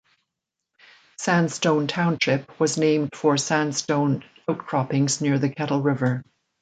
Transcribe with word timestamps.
Sandstone 1.19 1.85
Township 1.85 2.59
was 2.59 2.75
named 2.75 3.11
for 3.13 3.37
sandstone 3.37 4.23
outcroppings 4.49 5.21
near 5.21 5.37
the 5.37 5.49
Kettle 5.51 5.83
River. 5.83 6.23